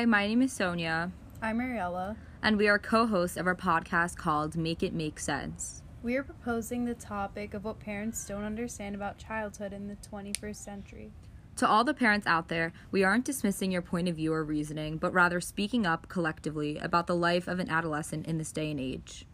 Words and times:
Hi, 0.00 0.06
my 0.06 0.26
name 0.26 0.40
is 0.40 0.50
Sonia, 0.50 1.12
I'm 1.42 1.58
Mariella. 1.58 2.16
and 2.42 2.56
we 2.56 2.68
are 2.68 2.78
co 2.78 3.04
hosts 3.04 3.36
of 3.36 3.46
our 3.46 3.54
podcast 3.54 4.16
called 4.16 4.56
Make 4.56 4.82
It 4.82 4.94
Make 4.94 5.20
Sense. 5.20 5.82
We 6.02 6.16
are 6.16 6.22
proposing 6.22 6.86
the 6.86 6.94
topic 6.94 7.52
of 7.52 7.64
what 7.66 7.80
parents 7.80 8.26
don't 8.26 8.44
understand 8.44 8.94
about 8.94 9.18
childhood 9.18 9.74
in 9.74 9.88
the 9.88 9.96
21st 9.96 10.56
century. 10.56 11.12
To 11.56 11.68
all 11.68 11.84
the 11.84 11.92
parents 11.92 12.26
out 12.26 12.48
there, 12.48 12.72
we 12.90 13.04
aren't 13.04 13.26
dismissing 13.26 13.70
your 13.70 13.82
point 13.82 14.08
of 14.08 14.16
view 14.16 14.32
or 14.32 14.42
reasoning, 14.42 14.96
but 14.96 15.12
rather 15.12 15.38
speaking 15.38 15.84
up 15.84 16.08
collectively 16.08 16.78
about 16.78 17.06
the 17.06 17.14
life 17.14 17.46
of 17.46 17.58
an 17.58 17.68
adolescent 17.68 18.26
in 18.26 18.38
this 18.38 18.52
day 18.52 18.70
and 18.70 18.80
age. 18.80 19.26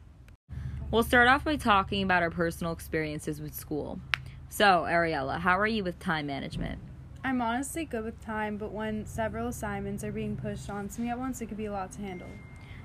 We'll 0.91 1.05
start 1.05 1.29
off 1.29 1.45
by 1.45 1.55
talking 1.55 2.03
about 2.03 2.25
our 2.25 2.30
personal 2.30 2.73
experiences 2.73 3.41
with 3.41 3.55
school. 3.55 4.01
So, 4.48 4.85
Ariella, 4.89 5.39
how 5.39 5.61
are 5.61 5.67
you 5.69 5.84
with 5.84 6.01
time 6.01 6.27
management? 6.27 6.80
I'm 7.27 7.43
honestly 7.43 7.85
good 7.85 8.05
with 8.05 8.25
time, 8.25 8.57
but 8.57 8.71
when 8.71 9.05
several 9.05 9.48
assignments 9.48 10.05
are 10.05 10.12
being 10.12 10.37
pushed 10.37 10.71
onto 10.71 11.03
me 11.03 11.11
at 11.11 11.19
once, 11.19 11.41
it 11.41 11.47
can 11.47 11.57
be 11.57 11.65
a 11.65 11.73
lot 11.73 11.91
to 11.93 12.01
handle. 12.01 12.29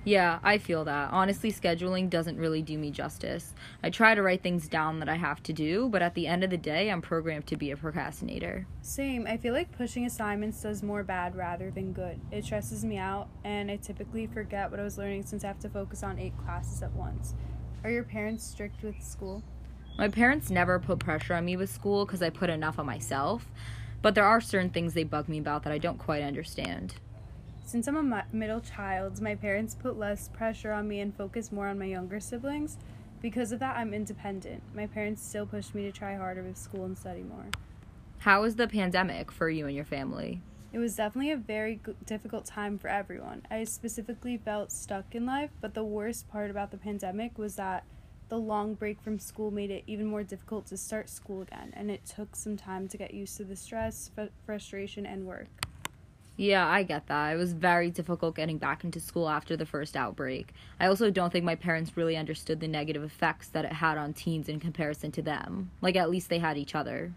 Yeah, 0.03 0.39
I 0.41 0.57
feel 0.57 0.83
that. 0.85 1.11
Honestly, 1.11 1.51
scheduling 1.51 2.09
doesn't 2.09 2.39
really 2.39 2.63
do 2.63 2.75
me 2.75 2.89
justice. 2.89 3.53
I 3.83 3.91
try 3.91 4.15
to 4.15 4.23
write 4.23 4.41
things 4.41 4.67
down 4.67 4.97
that 4.97 5.07
I 5.07 5.13
have 5.13 5.43
to 5.43 5.53
do, 5.53 5.89
but 5.89 6.01
at 6.01 6.15
the 6.15 6.25
end 6.25 6.43
of 6.43 6.49
the 6.49 6.57
day, 6.57 6.89
I'm 6.89 7.03
programmed 7.03 7.45
to 7.47 7.55
be 7.55 7.69
a 7.69 7.77
procrastinator. 7.77 8.65
Same, 8.81 9.27
I 9.27 9.37
feel 9.37 9.53
like 9.53 9.77
pushing 9.77 10.07
assignments 10.07 10.59
does 10.63 10.81
more 10.81 11.03
bad 11.03 11.35
rather 11.35 11.69
than 11.69 11.93
good. 11.93 12.19
It 12.31 12.43
stresses 12.43 12.83
me 12.83 12.97
out, 12.97 13.27
and 13.43 13.69
I 13.69 13.75
typically 13.75 14.25
forget 14.25 14.71
what 14.71 14.79
I 14.79 14.83
was 14.83 14.97
learning 14.97 15.27
since 15.27 15.43
I 15.43 15.49
have 15.49 15.59
to 15.59 15.69
focus 15.69 16.01
on 16.01 16.17
eight 16.17 16.35
classes 16.39 16.81
at 16.81 16.93
once. 16.93 17.35
Are 17.83 17.91
your 17.91 18.03
parents 18.03 18.43
strict 18.43 18.81
with 18.81 18.99
school? 19.03 19.43
My 19.99 20.07
parents 20.07 20.49
never 20.49 20.79
put 20.79 20.97
pressure 20.97 21.35
on 21.35 21.45
me 21.45 21.57
with 21.57 21.71
school 21.71 22.07
because 22.07 22.23
I 22.23 22.31
put 22.31 22.49
enough 22.49 22.79
on 22.79 22.87
myself, 22.87 23.45
but 24.01 24.15
there 24.15 24.25
are 24.25 24.41
certain 24.41 24.69
things 24.69 24.93
they 24.93 25.03
bug 25.03 25.29
me 25.29 25.39
about 25.39 25.63
that 25.63 25.73
I 25.73 25.77
don't 25.77 25.97
quite 25.97 26.23
understand. 26.23 26.95
Since 27.65 27.87
I'm 27.87 27.97
a 27.97 28.03
mi- 28.03 28.37
middle 28.37 28.59
child, 28.59 29.21
my 29.21 29.35
parents 29.35 29.75
put 29.75 29.97
less 29.97 30.27
pressure 30.29 30.73
on 30.73 30.87
me 30.87 30.99
and 30.99 31.15
focus 31.15 31.51
more 31.51 31.67
on 31.67 31.79
my 31.79 31.85
younger 31.85 32.19
siblings. 32.19 32.77
Because 33.21 33.51
of 33.51 33.59
that, 33.59 33.77
I'm 33.77 33.93
independent. 33.93 34.63
My 34.75 34.87
parents 34.87 35.23
still 35.23 35.45
push 35.45 35.73
me 35.73 35.83
to 35.83 35.91
try 35.91 36.15
harder 36.15 36.43
with 36.43 36.57
school 36.57 36.85
and 36.85 36.97
study 36.97 37.21
more. 37.21 37.45
How 38.19 38.41
was 38.41 38.55
the 38.55 38.67
pandemic 38.67 39.31
for 39.31 39.49
you 39.49 39.67
and 39.67 39.75
your 39.75 39.85
family? 39.85 40.41
It 40.73 40.79
was 40.79 40.95
definitely 40.95 41.31
a 41.31 41.37
very 41.37 41.79
g- 41.85 41.93
difficult 42.05 42.45
time 42.45 42.77
for 42.77 42.87
everyone. 42.87 43.43
I 43.51 43.63
specifically 43.65 44.37
felt 44.37 44.71
stuck 44.71 45.13
in 45.13 45.25
life, 45.25 45.51
but 45.59 45.73
the 45.73 45.83
worst 45.83 46.29
part 46.29 46.49
about 46.49 46.71
the 46.71 46.77
pandemic 46.77 47.37
was 47.37 47.55
that 47.55 47.83
the 48.31 48.37
long 48.37 48.75
break 48.75 49.01
from 49.01 49.19
school 49.19 49.51
made 49.51 49.69
it 49.69 49.83
even 49.87 50.05
more 50.05 50.23
difficult 50.23 50.65
to 50.65 50.77
start 50.77 51.09
school 51.09 51.41
again, 51.41 51.73
and 51.75 51.91
it 51.91 52.05
took 52.05 52.33
some 52.33 52.55
time 52.55 52.87
to 52.87 52.97
get 52.97 53.13
used 53.13 53.35
to 53.35 53.43
the 53.43 53.57
stress, 53.57 54.09
fr- 54.15 54.31
frustration, 54.45 55.05
and 55.05 55.27
work. 55.27 55.49
Yeah, 56.37 56.65
I 56.65 56.83
get 56.83 57.07
that. 57.07 57.33
It 57.33 57.35
was 57.35 57.51
very 57.51 57.91
difficult 57.91 58.37
getting 58.37 58.57
back 58.57 58.85
into 58.85 59.01
school 59.01 59.27
after 59.27 59.57
the 59.57 59.65
first 59.65 59.97
outbreak. 59.97 60.53
I 60.79 60.87
also 60.87 61.11
don't 61.11 61.29
think 61.29 61.43
my 61.43 61.55
parents 61.55 61.97
really 61.97 62.15
understood 62.15 62.61
the 62.61 62.69
negative 62.69 63.03
effects 63.03 63.49
that 63.49 63.65
it 63.65 63.73
had 63.73 63.97
on 63.97 64.13
teens 64.13 64.47
in 64.47 64.61
comparison 64.61 65.11
to 65.11 65.21
them. 65.21 65.71
Like, 65.81 65.97
at 65.97 66.09
least 66.09 66.29
they 66.29 66.39
had 66.39 66.57
each 66.57 66.73
other. 66.73 67.11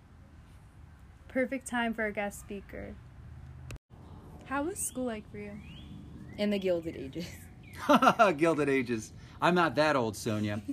Perfect 1.29 1.69
time 1.69 1.95
for 1.95 2.03
our 2.03 2.11
guest 2.11 2.41
speaker. 2.41 2.97
How 4.47 4.65
was 4.65 4.81
school 4.81 5.05
like 5.05 5.31
for 5.31 5.39
you? 5.39 5.53
In 6.39 6.51
the 6.51 6.59
Gilded 6.59 6.97
Ages. 6.97 7.29
Gilded 8.37 8.69
Ages. 8.69 9.13
I'm 9.41 9.55
not 9.55 9.77
that 9.77 9.95
old, 9.95 10.17
Sonia. 10.17 10.61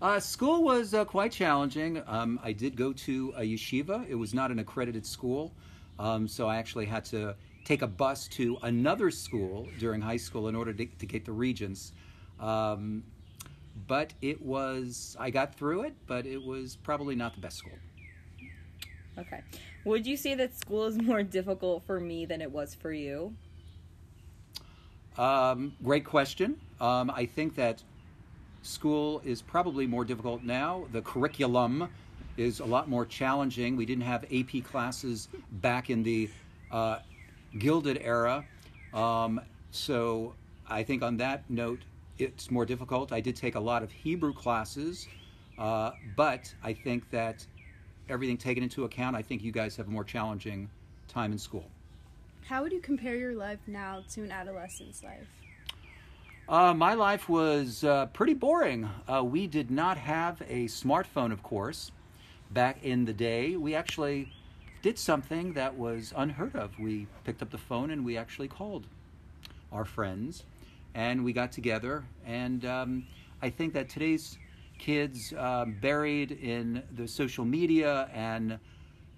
Uh, 0.00 0.20
school 0.20 0.62
was 0.62 0.94
uh, 0.94 1.04
quite 1.04 1.32
challenging. 1.32 2.00
Um, 2.06 2.38
I 2.44 2.52
did 2.52 2.76
go 2.76 2.92
to 2.92 3.34
a 3.36 3.42
yeshiva. 3.42 4.08
It 4.08 4.14
was 4.14 4.32
not 4.32 4.52
an 4.52 4.60
accredited 4.60 5.04
school, 5.04 5.52
um, 5.98 6.28
so 6.28 6.46
I 6.46 6.56
actually 6.56 6.86
had 6.86 7.04
to 7.06 7.34
take 7.64 7.82
a 7.82 7.86
bus 7.88 8.28
to 8.28 8.56
another 8.62 9.10
school 9.10 9.68
during 9.80 10.00
high 10.00 10.16
school 10.16 10.48
in 10.48 10.54
order 10.54 10.72
to, 10.72 10.86
to 10.86 11.06
get 11.06 11.24
the 11.24 11.32
regents. 11.32 11.92
Um, 12.38 13.02
but 13.88 14.14
it 14.22 14.40
was, 14.40 15.16
I 15.18 15.30
got 15.30 15.56
through 15.56 15.82
it, 15.82 15.94
but 16.06 16.26
it 16.26 16.42
was 16.42 16.76
probably 16.76 17.16
not 17.16 17.34
the 17.34 17.40
best 17.40 17.58
school. 17.58 17.78
Okay. 19.18 19.42
Would 19.84 20.06
you 20.06 20.16
say 20.16 20.36
that 20.36 20.56
school 20.56 20.86
is 20.86 20.96
more 20.96 21.24
difficult 21.24 21.84
for 21.84 21.98
me 21.98 22.24
than 22.24 22.40
it 22.40 22.50
was 22.52 22.72
for 22.72 22.92
you? 22.92 23.34
Um, 25.16 25.72
great 25.82 26.04
question. 26.04 26.60
Um, 26.80 27.10
I 27.10 27.26
think 27.26 27.56
that 27.56 27.82
school 28.62 29.20
is 29.24 29.42
probably 29.42 29.86
more 29.86 30.04
difficult 30.04 30.42
now. 30.42 30.86
The 30.92 31.02
curriculum 31.02 31.88
is 32.36 32.60
a 32.60 32.64
lot 32.64 32.88
more 32.88 33.04
challenging. 33.04 33.76
We 33.76 33.86
didn't 33.86 34.04
have 34.04 34.24
AP 34.32 34.64
classes 34.64 35.28
back 35.52 35.90
in 35.90 36.02
the 36.02 36.30
uh, 36.70 36.98
Gilded 37.58 37.98
era. 38.02 38.44
Um, 38.94 39.40
so 39.70 40.34
I 40.68 40.82
think 40.82 41.02
on 41.02 41.16
that 41.18 41.48
note, 41.48 41.80
it's 42.18 42.50
more 42.50 42.66
difficult. 42.66 43.12
I 43.12 43.20
did 43.20 43.36
take 43.36 43.54
a 43.54 43.60
lot 43.60 43.82
of 43.82 43.90
Hebrew 43.90 44.32
classes, 44.32 45.08
uh, 45.58 45.92
but 46.16 46.52
I 46.62 46.72
think 46.72 47.08
that 47.10 47.46
everything 48.08 48.36
taken 48.36 48.62
into 48.62 48.84
account, 48.84 49.16
I 49.16 49.22
think 49.22 49.42
you 49.42 49.52
guys 49.52 49.76
have 49.76 49.88
a 49.88 49.90
more 49.90 50.04
challenging 50.04 50.68
time 51.06 51.32
in 51.32 51.38
school. 51.38 51.64
How 52.44 52.62
would 52.62 52.72
you 52.72 52.80
compare 52.80 53.16
your 53.16 53.34
life 53.34 53.60
now 53.66 54.02
to 54.12 54.22
an 54.22 54.32
adolescent's 54.32 55.02
life? 55.02 55.28
Uh, 56.48 56.72
my 56.72 56.94
life 56.94 57.28
was 57.28 57.84
uh, 57.84 58.06
pretty 58.06 58.32
boring. 58.32 58.88
Uh, 59.06 59.22
we 59.22 59.46
did 59.46 59.70
not 59.70 59.98
have 59.98 60.40
a 60.48 60.64
smartphone, 60.64 61.30
of 61.30 61.42
course. 61.42 61.92
Back 62.50 62.82
in 62.82 63.04
the 63.04 63.12
day, 63.12 63.56
we 63.56 63.74
actually 63.74 64.32
did 64.80 64.98
something 64.98 65.52
that 65.52 65.76
was 65.76 66.14
unheard 66.16 66.56
of. 66.56 66.78
We 66.78 67.06
picked 67.24 67.42
up 67.42 67.50
the 67.50 67.58
phone 67.58 67.90
and 67.90 68.02
we 68.02 68.16
actually 68.16 68.48
called 68.48 68.86
our 69.70 69.84
friends 69.84 70.44
and 70.94 71.22
we 71.22 71.34
got 71.34 71.52
together. 71.52 72.06
And 72.24 72.64
um, 72.64 73.06
I 73.42 73.50
think 73.50 73.74
that 73.74 73.90
today's 73.90 74.38
kids, 74.78 75.34
um, 75.36 75.76
buried 75.82 76.32
in 76.32 76.82
the 76.96 77.06
social 77.06 77.44
media 77.44 78.08
and 78.14 78.58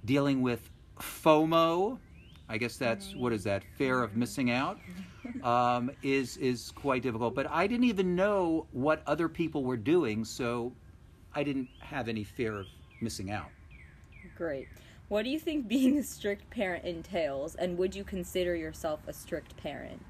dealing 0.05 0.43
with 0.43 0.69
FOMO, 0.99 1.99
I 2.51 2.59
guess 2.59 2.77
that's 2.77 3.15
what 3.15 3.33
is 3.33 3.45
that 3.45 3.63
fear 3.79 4.03
of 4.03 4.17
missing 4.17 4.51
out 4.51 4.81
um, 5.45 5.91
is 6.03 6.37
is 6.39 6.73
quite 6.73 7.03
difficult. 7.03 7.35
But 7.35 7.49
I 7.49 7.69
didn't 7.69 7.85
even 7.85 8.17
know 8.17 8.67
what 8.73 9.03
other 9.07 9.29
people 9.29 9.63
were 9.63 9.77
doing, 9.77 10.25
so 10.25 10.73
I 11.33 11.45
didn't 11.45 11.69
have 11.79 12.09
any 12.09 12.25
fear 12.25 12.59
of 12.59 12.67
missing 13.01 13.31
out. 13.31 13.51
Great. 14.37 14.67
What 15.09 15.23
do 15.25 15.31
you 15.31 15.39
think 15.39 15.69
being 15.69 15.99
a 15.99 16.03
strict 16.03 16.51
parent 16.51 16.85
entails, 16.85 17.55
and 17.55 17.79
would 17.79 17.95
you 17.95 18.03
consider 18.03 18.57
yourself 18.57 19.01
a 19.07 19.13
strict 19.13 19.57
parent? 19.57 20.03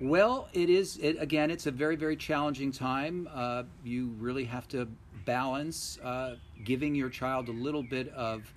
Well, 0.00 0.48
it 0.52 0.68
is. 0.68 0.98
It 0.98 1.16
again. 1.20 1.52
It's 1.52 1.66
a 1.66 1.70
very 1.70 1.94
very 1.94 2.16
challenging 2.16 2.72
time. 2.72 3.28
Uh, 3.32 3.62
you 3.84 4.08
really 4.18 4.44
have 4.44 4.66
to 4.68 4.88
balance 5.24 5.98
uh, 6.02 6.36
giving 6.64 6.96
your 6.96 7.08
child 7.08 7.48
a 7.48 7.52
little 7.52 7.84
bit 7.84 8.08
of 8.14 8.52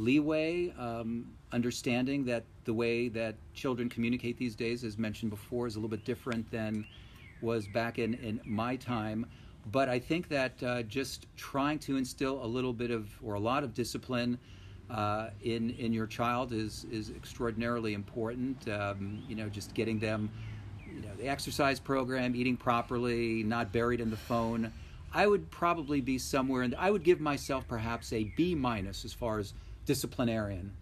leeway, 0.00 0.72
um, 0.78 1.26
understanding 1.52 2.24
that 2.24 2.44
the 2.64 2.74
way 2.74 3.08
that 3.08 3.34
children 3.54 3.88
communicate 3.88 4.38
these 4.38 4.54
days, 4.54 4.84
as 4.84 4.98
mentioned 4.98 5.30
before, 5.30 5.66
is 5.66 5.76
a 5.76 5.78
little 5.78 5.90
bit 5.90 6.04
different 6.04 6.50
than 6.50 6.84
was 7.40 7.66
back 7.68 7.98
in, 7.98 8.14
in 8.14 8.40
my 8.44 8.76
time. 8.76 9.26
But 9.70 9.88
I 9.88 9.98
think 9.98 10.28
that 10.28 10.62
uh, 10.62 10.82
just 10.82 11.26
trying 11.36 11.78
to 11.80 11.96
instill 11.96 12.42
a 12.44 12.46
little 12.46 12.72
bit 12.72 12.90
of 12.90 13.10
or 13.22 13.34
a 13.34 13.40
lot 13.40 13.62
of 13.62 13.74
discipline 13.74 14.38
uh, 14.90 15.30
in 15.42 15.70
in 15.70 15.92
your 15.92 16.06
child 16.06 16.52
is 16.52 16.86
is 16.90 17.10
extraordinarily 17.10 17.94
important. 17.94 18.68
Um, 18.68 19.22
you 19.28 19.36
know, 19.36 19.48
just 19.48 19.74
getting 19.74 19.98
them, 19.98 20.30
you 20.92 21.02
know, 21.02 21.14
the 21.18 21.28
exercise 21.28 21.78
program, 21.78 22.34
eating 22.34 22.56
properly, 22.56 23.42
not 23.42 23.70
buried 23.72 24.00
in 24.00 24.10
the 24.10 24.16
phone. 24.16 24.72
I 25.12 25.26
would 25.26 25.50
probably 25.50 26.00
be 26.00 26.18
somewhere, 26.18 26.62
and 26.62 26.74
I 26.76 26.90
would 26.90 27.02
give 27.02 27.20
myself 27.20 27.66
perhaps 27.68 28.12
a 28.12 28.24
B 28.36 28.54
minus 28.54 29.04
as 29.04 29.12
far 29.12 29.38
as 29.38 29.54
disciplinarian. 29.84 30.72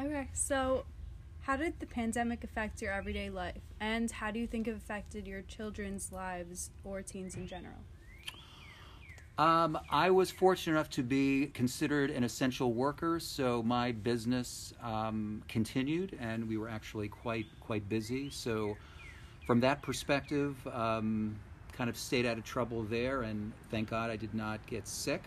Okay, 0.00 0.28
so 0.32 0.84
how 1.42 1.56
did 1.56 1.78
the 1.80 1.86
pandemic 1.86 2.44
affect 2.44 2.80
your 2.80 2.92
everyday 2.92 3.30
life? 3.30 3.62
And 3.80 4.10
how 4.10 4.30
do 4.30 4.38
you 4.38 4.46
think 4.46 4.68
it 4.68 4.76
affected 4.76 5.26
your 5.26 5.42
children's 5.42 6.12
lives 6.12 6.70
or 6.84 7.02
teens 7.02 7.34
in 7.34 7.46
general? 7.46 7.78
Um, 9.38 9.78
I 9.90 10.10
was 10.10 10.30
fortunate 10.30 10.74
enough 10.74 10.90
to 10.90 11.02
be 11.02 11.46
considered 11.48 12.10
an 12.10 12.22
essential 12.22 12.74
worker, 12.74 13.18
so 13.18 13.62
my 13.62 13.92
business 13.92 14.74
um, 14.82 15.42
continued, 15.48 16.16
and 16.20 16.46
we 16.46 16.58
were 16.58 16.68
actually 16.68 17.08
quite 17.08 17.46
quite 17.58 17.88
busy. 17.88 18.28
So, 18.30 18.76
from 19.46 19.58
that 19.60 19.82
perspective, 19.82 20.56
um, 20.70 21.34
kind 21.72 21.88
of 21.88 21.96
stayed 21.96 22.26
out 22.26 22.36
of 22.38 22.44
trouble 22.44 22.84
there, 22.84 23.22
and 23.22 23.52
thank 23.70 23.90
God 23.90 24.10
I 24.10 24.16
did 24.16 24.34
not 24.34 24.64
get 24.66 24.86
sick 24.86 25.22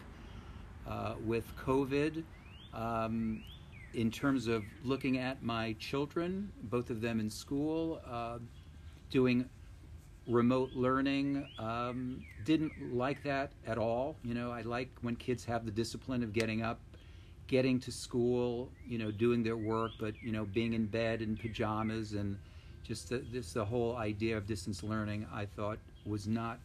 uh, 0.87 1.15
with 1.23 1.45
COVID. 1.57 2.23
Um, 2.73 3.43
in 3.93 4.11
terms 4.11 4.47
of 4.47 4.63
looking 4.83 5.17
at 5.17 5.41
my 5.41 5.73
children, 5.79 6.51
both 6.63 6.89
of 6.89 6.99
them 6.99 7.19
in 7.19 7.29
school, 7.29 8.01
uh, 8.05 8.39
doing 9.09 9.49
remote 10.27 10.71
learning, 10.73 11.47
um, 11.59 12.23
didn't 12.43 12.73
like 12.93 13.23
that 13.23 13.51
at 13.65 13.77
all. 13.77 14.17
You 14.23 14.33
know, 14.33 14.51
I 14.51 14.61
like 14.61 14.89
when 15.01 15.15
kids 15.15 15.45
have 15.45 15.65
the 15.65 15.71
discipline 15.71 16.23
of 16.23 16.33
getting 16.33 16.61
up 16.61 16.79
getting 17.47 17.79
to 17.79 17.91
school, 17.91 18.71
you 18.87 18.97
know, 18.97 19.11
doing 19.11 19.43
their 19.43 19.57
work, 19.57 19.91
but 19.99 20.15
you 20.21 20.31
know, 20.31 20.45
being 20.45 20.73
in 20.73 20.85
bed 20.87 21.21
in 21.21 21.37
pajamas 21.37 22.13
and 22.13 22.37
just 22.83 23.09
the, 23.09 23.23
this 23.31 23.53
the 23.53 23.63
whole 23.63 23.95
idea 23.97 24.37
of 24.37 24.45
distance 24.45 24.83
learning, 24.83 25.27
I 25.33 25.45
thought 25.45 25.77
was 26.05 26.27
not 26.27 26.59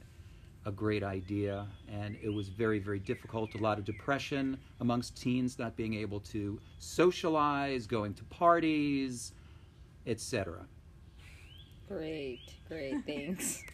a 0.67 0.73
great 0.73 1.03
idea, 1.03 1.67
and 1.91 2.17
it 2.23 2.29
was 2.29 2.49
very 2.49 2.79
very 2.79 2.99
difficult. 2.99 3.55
A 3.55 3.59
lot 3.59 3.79
of 3.79 3.85
depression 3.85 4.59
amongst 4.81 5.21
teens, 5.21 5.59
not 5.59 5.77
being 5.77 5.95
able 5.95 6.21
to 6.21 6.61
socialize, 6.79 7.87
going 7.87 8.15
to 8.15 8.25
parties, 8.25 9.33
etc. 10.07 10.67
Great, 11.89 12.55
great, 12.69 12.95
thanks. 13.07 13.63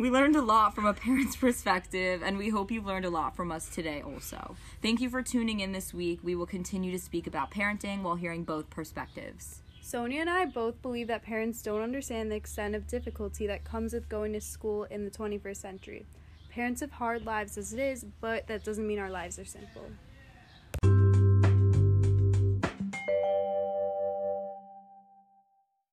We 0.00 0.08
learned 0.08 0.34
a 0.34 0.40
lot 0.40 0.74
from 0.74 0.86
a 0.86 0.94
parent's 0.94 1.36
perspective, 1.36 2.22
and 2.24 2.38
we 2.38 2.48
hope 2.48 2.70
you've 2.70 2.86
learned 2.86 3.04
a 3.04 3.10
lot 3.10 3.36
from 3.36 3.52
us 3.52 3.68
today 3.68 4.00
also. 4.00 4.56
Thank 4.80 5.02
you 5.02 5.10
for 5.10 5.20
tuning 5.20 5.60
in 5.60 5.72
this 5.72 5.92
week. 5.92 6.20
We 6.22 6.34
will 6.34 6.46
continue 6.46 6.90
to 6.90 6.98
speak 6.98 7.26
about 7.26 7.50
parenting 7.50 8.00
while 8.00 8.14
hearing 8.14 8.44
both 8.44 8.70
perspectives. 8.70 9.60
Sonia 9.82 10.20
and 10.20 10.30
I 10.30 10.44
both 10.44 10.80
believe 10.82 11.08
that 11.08 11.22
parents 11.22 11.62
don't 11.62 11.82
understand 11.82 12.30
the 12.30 12.36
extent 12.36 12.74
of 12.74 12.86
difficulty 12.86 13.46
that 13.46 13.64
comes 13.64 13.92
with 13.92 14.08
going 14.08 14.32
to 14.34 14.40
school 14.40 14.84
in 14.84 15.04
the 15.04 15.10
21st 15.10 15.56
century. 15.56 16.06
Parents 16.50 16.80
have 16.80 16.92
hard 16.92 17.24
lives 17.24 17.56
as 17.56 17.72
it 17.72 17.80
is, 17.80 18.04
but 18.20 18.46
that 18.46 18.62
doesn't 18.62 18.86
mean 18.86 18.98
our 18.98 19.10
lives 19.10 19.38
are 19.38 19.44
simple. 19.44 19.90